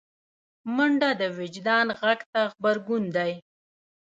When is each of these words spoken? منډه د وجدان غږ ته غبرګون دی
منډه 0.75 1.09
د 1.19 1.21
وجدان 1.37 1.87
غږ 2.01 2.19
ته 2.31 2.41
غبرګون 2.51 3.03
دی 3.15 3.31